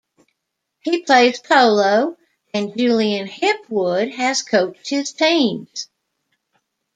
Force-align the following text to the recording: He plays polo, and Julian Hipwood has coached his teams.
He 0.79 1.03
plays 1.03 1.39
polo, 1.39 2.17
and 2.55 2.75
Julian 2.75 3.27
Hipwood 3.27 4.11
has 4.15 4.41
coached 4.41 4.89
his 4.89 5.13
teams. 5.13 5.89